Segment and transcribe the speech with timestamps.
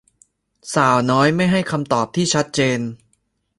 [0.73, 2.79] สาวน้อยไม่ให้คำตอบที่ชัดเจน